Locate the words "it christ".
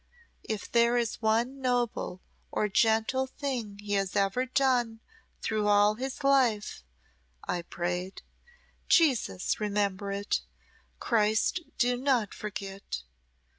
10.11-11.59